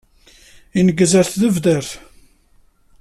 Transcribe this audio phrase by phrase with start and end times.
[0.79, 1.91] Ineggez ɣer tnerdabt.